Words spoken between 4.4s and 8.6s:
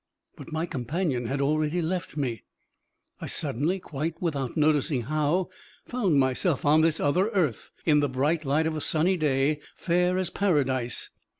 noticing how, found myself on this other earth, in the bright